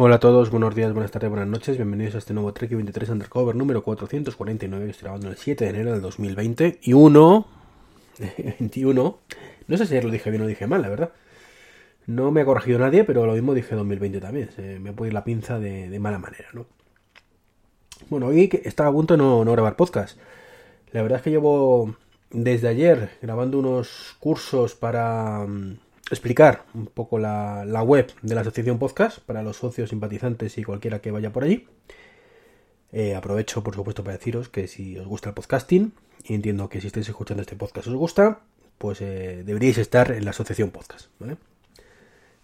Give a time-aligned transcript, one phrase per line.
[0.00, 3.08] Hola a todos, buenos días, buenas tardes, buenas noches, bienvenidos a este nuevo Trek 23
[3.08, 7.48] Undercover número 449 que estoy grabando el 7 de enero del 2020 y uno,
[8.60, 9.18] 21,
[9.66, 11.10] no sé si ayer lo dije bien o dije mal, la verdad.
[12.06, 15.14] No me ha corregido nadie, pero lo mismo dije 2020 también, se me puede ir
[15.14, 16.66] la pinza de, mala manera, ¿no?
[18.08, 20.16] Bueno, hoy estaba a punto de no, no grabar podcast.
[20.92, 21.96] La verdad es que llevo
[22.30, 25.76] desde ayer grabando unos cursos para mm,
[26.10, 31.00] explicar un poco la, web de la Asociación Podcast para los socios, simpatizantes y cualquiera
[31.00, 31.66] que vaya por allí.
[32.92, 35.92] Eh, aprovecho, por supuesto, para deciros que si os gusta el podcasting,
[36.24, 38.40] y entiendo que si estáis escuchando este podcast os gusta,
[38.78, 41.36] pues eh, deberíais estar en la Asociación Podcast, ¿vale?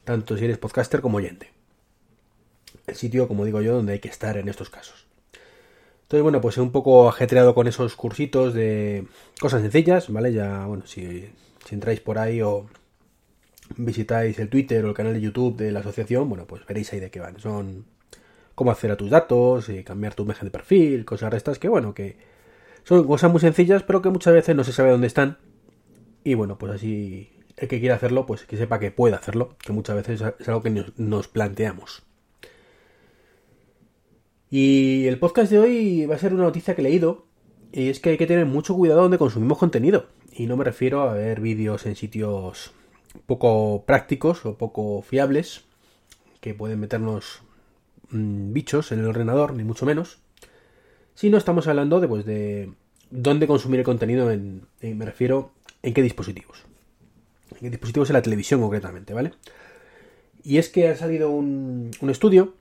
[0.05, 1.51] Tanto si eres podcaster como oyente.
[2.87, 5.07] El sitio, como digo yo, donde hay que estar en estos casos.
[6.03, 9.07] Entonces, bueno, pues he un poco ajetreado con esos cursitos de
[9.41, 10.35] cosas sencillas, ¿vale?
[10.35, 11.31] Ya, bueno, si
[11.71, 12.67] entráis por ahí o
[13.77, 17.01] visitáis el Twitter o el canal de YouTube de la asociación, bueno, pues veréis ahí
[17.01, 17.39] de qué van.
[17.39, 17.87] Son
[18.55, 21.95] cómo hacer a tus datos, y cambiar tu imagen de perfil, cosas restas que, bueno,
[21.95, 22.17] que
[22.85, 25.39] son cosas muy sencillas, pero que muchas veces no se sabe dónde están.
[26.23, 29.73] Y bueno, pues así el que quiera hacerlo, pues que sepa que puede hacerlo, que
[29.73, 32.03] muchas veces es algo que nos planteamos.
[34.51, 37.27] Y el podcast de hoy va a ser una noticia que he leído,
[37.73, 40.07] y es que hay que tener mucho cuidado donde consumimos contenido.
[40.33, 42.73] Y no me refiero a ver vídeos en sitios
[43.27, 45.65] poco prácticos o poco fiables
[46.41, 47.43] que pueden meternos
[48.11, 50.19] mm, bichos en el ordenador, ni mucho menos.
[51.15, 52.73] Si no estamos hablando de, pues, de
[53.11, 56.65] dónde consumir el contenido, en, me refiero en qué dispositivos.
[57.53, 59.33] En qué dispositivos en la televisión concretamente, ¿vale?
[60.43, 62.55] Y es que ha salido un, un estudio,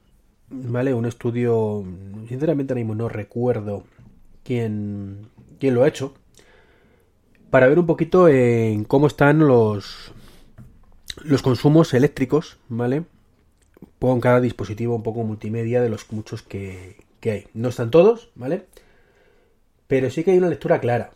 [0.50, 0.94] ¿vale?
[0.94, 1.84] Un estudio,
[2.30, 3.84] sinceramente ahora mismo no recuerdo
[4.44, 5.28] quién,
[5.60, 6.14] quién lo ha hecho,
[7.50, 10.14] para ver un poquito en cómo están los,
[11.22, 13.04] los consumos eléctricos, ¿vale?
[14.00, 17.48] Pongo cada dispositivo un poco multimedia de los muchos que, hay.
[17.54, 18.66] No están todos, ¿vale?
[19.88, 21.12] Pero sí que hay una lectura clara.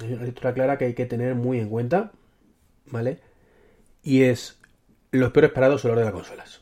[0.00, 2.12] Hay una lectura clara que hay que tener muy en cuenta,
[2.86, 3.18] ¿vale?
[4.02, 4.58] Y es
[5.10, 6.60] los peores parados la hora de las consolas.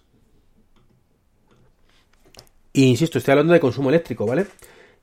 [2.73, 4.47] Y insisto, estoy hablando de consumo eléctrico, ¿vale?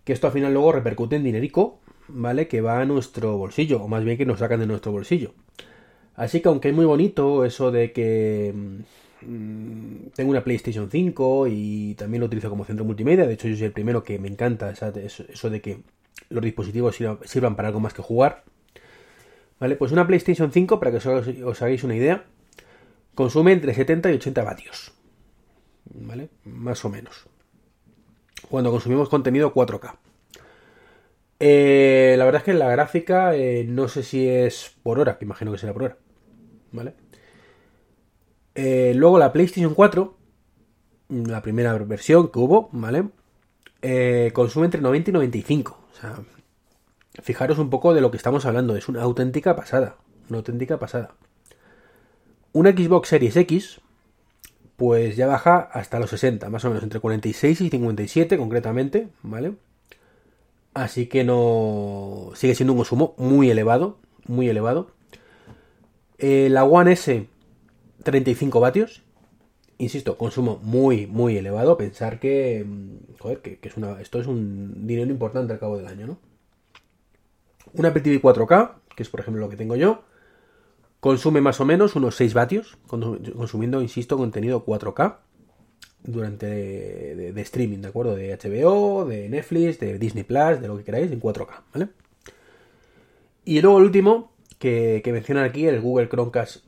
[0.04, 2.48] Que esto al final luego repercute en dinerico, ¿vale?
[2.48, 5.34] Que va a nuestro bolsillo, o más bien que nos sacan de nuestro bolsillo.
[6.20, 11.96] Así que aunque es muy bonito eso de que mm, tengo una PlayStation 5 y
[11.96, 14.70] también lo utilizo como centro multimedia, de hecho yo soy el primero que me encanta
[14.70, 15.80] eso de que
[16.28, 18.44] los dispositivos sirvan para algo más que jugar.
[19.62, 19.78] ¿Vale?
[19.78, 22.26] Pues una PlayStation 5, para que os, hagáis una idea,
[23.16, 24.92] consume entre 70 y 80 vatios.
[25.86, 26.28] ¿Vale?
[26.44, 27.28] Más o menos.
[28.50, 29.96] Cuando consumimos contenido 4K.
[31.40, 35.24] Eh, la verdad es que la gráfica eh, no sé si es por hora, que
[35.24, 35.98] imagino que será por hora.
[36.72, 36.94] ¿Vale?
[38.56, 40.18] Eh, luego la PlayStation 4,
[41.10, 43.06] la primera versión que hubo, ¿vale?
[43.82, 45.78] Eh, consume entre 90 y 95.
[45.92, 46.16] O sea,
[47.24, 48.76] fijaros un poco de lo que estamos hablando.
[48.76, 49.96] Es una auténtica pasada.
[50.30, 51.16] Una auténtica pasada.
[52.52, 53.82] Una Xbox Series X,
[54.76, 59.54] pues ya baja hasta los 60, más o menos, entre 46 y 57 concretamente, ¿vale?
[60.74, 62.32] Así que no.
[62.36, 64.92] Sigue siendo un consumo muy elevado, muy elevado.
[66.20, 67.28] Eh, la One S,
[68.04, 69.04] 35 vatios.
[69.78, 71.78] Insisto, consumo muy, muy elevado.
[71.78, 75.88] Pensar que, mm, joder, que, es una, esto es un dinero importante al cabo del
[75.88, 76.18] año, ¿no?
[77.74, 80.04] Una Apple TV 4K, que es por ejemplo lo que tengo yo,
[81.00, 85.18] consume más o menos unos 6 vatios, consumiendo, insisto, contenido 4K
[86.04, 88.16] durante de, streaming, ¿de acuerdo?
[88.16, 91.90] De HBO, de Netflix, de Disney Plus, de lo que queráis, en 4K, ¿vale?
[93.46, 96.64] Y luego el último, que, mencionan aquí, el Google Chromecast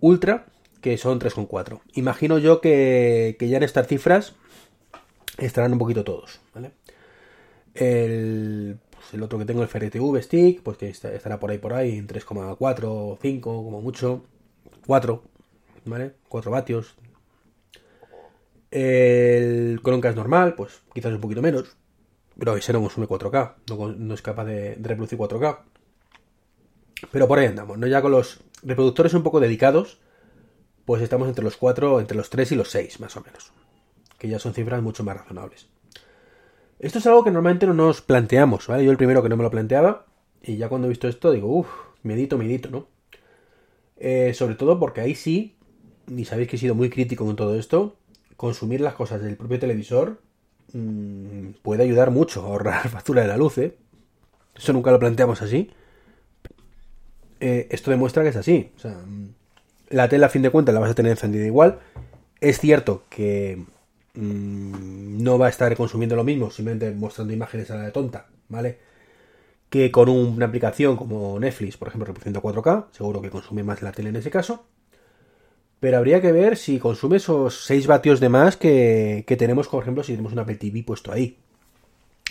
[0.00, 0.46] Ultra,
[0.80, 1.80] que son 3,4.
[1.94, 4.34] Imagino yo que, ya en estas cifras
[5.38, 6.72] estarán un poquito todos, ¿vale?
[7.74, 11.72] El, pues el otro que tengo, el FRTV Stick, pues que estará por ahí por
[11.72, 14.24] ahí, en 3,4, 5, como mucho,
[14.86, 15.22] 4,
[15.84, 16.12] ¿vale?
[16.28, 16.96] 4 vatios.
[18.70, 21.76] El Chromecast normal, pues quizás un poquito menos,
[22.38, 23.54] pero ese no consume 4K,
[23.96, 25.58] no, es capaz de reproducir 4K.
[27.10, 27.86] Pero por ahí andamos, ¿no?
[27.86, 29.98] Ya con los reproductores un poco dedicados,
[30.84, 33.52] pues estamos entre los 4, entre los 3 y los 6, más o menos.
[34.18, 35.68] Que ya son cifras mucho más razonables.
[36.78, 38.84] Esto es algo que normalmente no nos planteamos, ¿vale?
[38.84, 40.06] Yo el primero que no me lo planteaba,
[40.42, 41.68] y ya cuando he visto esto digo, uff,
[42.02, 42.86] medito, medito, ¿no?
[43.96, 45.56] Eh, sobre todo porque ahí sí,
[46.06, 47.96] y sabéis que he sido muy crítico con todo esto,
[48.36, 50.20] consumir las cosas del propio televisor
[50.72, 53.76] mm, puede ayudar mucho a ahorrar factura de la luz, ¿eh?
[54.56, 55.70] Eso nunca lo planteamos así.
[57.40, 58.72] Eh, esto demuestra que es así.
[58.76, 58.96] O sea,
[59.90, 61.78] la tele a fin de cuentas la vas a tener encendida igual.
[62.40, 63.64] Es cierto que
[64.14, 68.26] mm, no va a estar consumiendo lo mismo, simplemente mostrando imágenes a la de tonta,
[68.48, 68.78] ¿vale?
[69.70, 73.92] Que con una aplicación como Netflix, por ejemplo, reproduciendo 4K, seguro que consume más la
[73.92, 74.64] tele en ese caso.
[75.80, 80.02] Pero habría que ver si consume esos 6 vatios de más que, tenemos, por ejemplo,
[80.02, 81.38] si tenemos una Apple TV puesto ahí.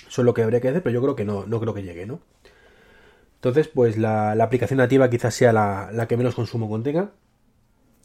[0.07, 1.83] Eso es lo que habría que hacer, pero yo creo que no, no creo que
[1.83, 2.19] llegue, ¿no?
[3.37, 7.11] Entonces, pues la, aplicación nativa quizás sea la, que menos consumo contenga.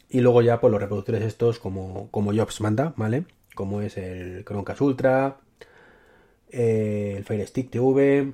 [0.09, 3.25] Y luego ya, pues los reproductores estos como, como Jobs manda, ¿vale?
[3.55, 5.37] Como es el Chromecast Ultra,
[6.51, 8.33] eh, el Fire Stick TV,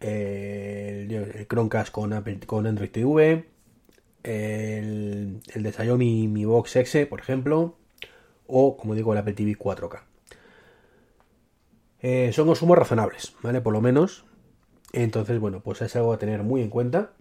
[0.00, 2.12] el, Chromecast con,
[2.46, 3.44] con Android TV,
[4.24, 7.76] el, el de Xiaomi Mi Box X, por ejemplo,
[8.46, 10.02] o como digo, el Apple TV 4K.
[12.06, 13.60] Eh, son consumos razonables, ¿vale?
[13.60, 14.26] Por lo menos.
[14.92, 17.12] Entonces, bueno, pues es algo a tener muy en cuenta.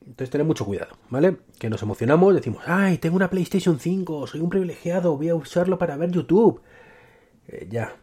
[0.00, 1.36] Entonces, tener mucho cuidado, ¿vale?
[1.58, 5.78] Que nos emocionamos, decimos, ay, tengo una PlayStation 5, soy un privilegiado, voy a usarlo
[5.78, 6.62] para ver YouTube.
[7.48, 7.94] Eh, ya.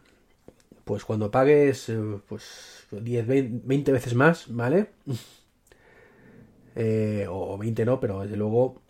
[0.83, 3.25] Pues cuando pagues, eh, pues 10,
[3.65, 4.91] 20 veces más, ¿vale?
[6.77, 8.81] Eh, o 20 no, pero desde luego,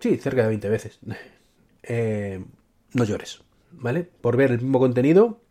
[0.00, 0.98] sí, cerca de 20 veces.
[1.86, 2.42] Eh,
[2.94, 3.42] no llores,
[3.72, 4.04] ¿vale?
[4.04, 5.42] Por ver el mismo contenido,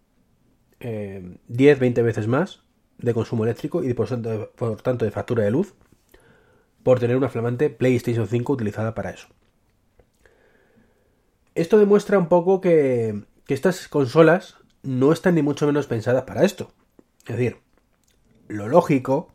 [0.79, 2.62] 10, 20 veces más
[2.97, 4.07] de consumo eléctrico y por
[4.81, 5.73] tanto, de factura de luz
[6.83, 9.27] por tener una flamante PlayStation 5 utilizada para eso.
[11.55, 16.43] Esto demuestra un poco que, que estas consolas no están ni mucho menos pensadas para
[16.43, 16.71] esto.
[17.25, 17.57] Es decir,
[18.47, 19.29] lo lógico,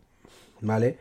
[0.60, 0.98] ¿vale?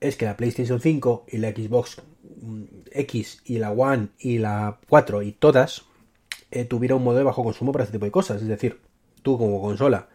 [0.00, 2.02] es que la PlayStation 5 y la Xbox
[2.40, 5.84] mm, X y la One y la 4 y todas
[6.50, 8.42] eh, tuvieran un modo de bajo consumo para este tipo de cosas.
[8.42, 8.80] Es decir,
[9.22, 10.08] tú como consola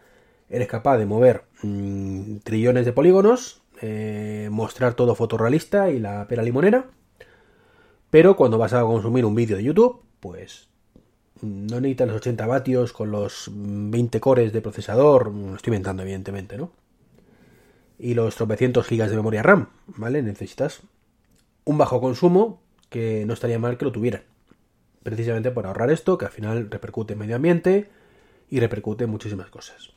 [0.48, 6.42] eres capaz de mover mm, trillones de polígonos, eh, mostrar todo fotorrealista y la pera
[6.42, 6.86] limonera,
[8.10, 10.68] pero cuando vas a consumir un vídeo de YouTube, pues
[11.40, 16.56] mm, no necesitas los 80 vatios con los 20 cores de procesador, estoy inventando evidentemente,
[16.56, 16.70] ¿no?
[17.98, 20.22] y los tropecientos gigas de memoria RAM, ¿vale?
[20.22, 20.82] Necesitas
[21.64, 24.22] un bajo consumo que no estaría mal que lo tuvieran.
[25.02, 27.90] Precisamente por ahorrar esto, que al final repercute en medio ambiente
[28.50, 29.90] y repercute en muchísimas cosas.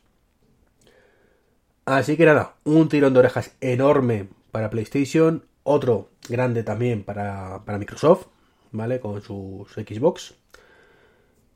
[1.88, 7.78] Así que nada, un tirón de orejas enorme para PlayStation, otro grande también para, para
[7.78, 8.26] Microsoft,
[8.74, 9.00] ¿vale?
[9.00, 10.34] Con sus Xbox.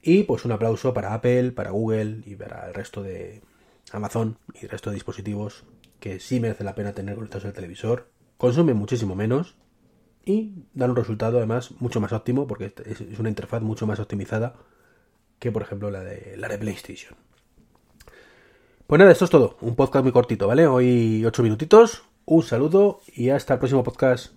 [0.01, 3.41] Y pues un aplauso para Apple, para Google y para el resto de
[3.91, 5.65] Amazon y el resto de dispositivos
[5.99, 8.07] que sí merece la pena tener conectados al televisor,
[8.37, 9.55] consumen muchísimo menos
[10.23, 14.55] y dan un resultado además mucho más óptimo porque es una interfaz mucho más optimizada
[15.39, 17.17] que por ejemplo la de, la de PlayStation.
[18.91, 19.55] Pues nada, esto es todo.
[19.61, 20.67] Un podcast muy cortito, ¿vale?
[20.67, 22.03] Hoy 8 minutitos.
[22.25, 24.33] Un saludo y hasta el próximo podcast.